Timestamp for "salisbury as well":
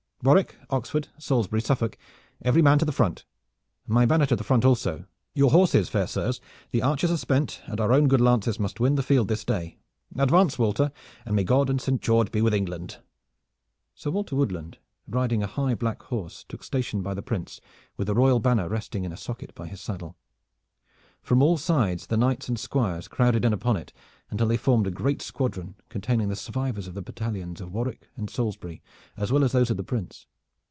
28.27-29.43